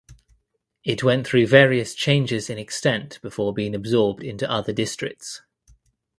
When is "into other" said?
4.23-4.73